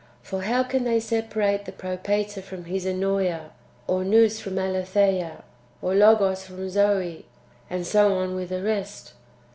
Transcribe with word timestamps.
For 0.23 0.41
how 0.41 0.63
can 0.63 0.83
they 0.83 0.99
separate 0.99 1.65
the 1.65 1.71
Propator 1.71 2.41
from 2.41 2.65
his 2.65 2.87
Ennosa, 2.87 3.51
or 3.85 4.03
Nous 4.03 4.39
from 4.39 4.57
Aletheia, 4.57 5.43
or 5.79 5.93
Logos 5.93 6.43
from 6.43 6.67
Zoe, 6.69 7.27
and 7.69 7.85
so 7.85 8.11
on 8.17 8.33
with 8.33 8.49
the 8.49 8.63
rest 8.63 9.13